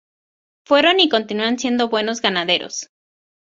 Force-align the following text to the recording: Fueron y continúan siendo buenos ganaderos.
Fueron 0.65 0.99
y 0.99 1.09
continúan 1.09 1.59
siendo 1.59 1.87
buenos 1.89 2.21
ganaderos. 2.23 2.89